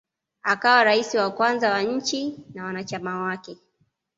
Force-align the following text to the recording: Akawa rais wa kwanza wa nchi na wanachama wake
Akawa 0.43 0.83
rais 0.83 1.13
wa 1.15 1.29
kwanza 1.31 1.69
wa 1.73 1.81
nchi 1.81 2.45
na 2.53 2.63
wanachama 2.65 3.21
wake 3.21 3.57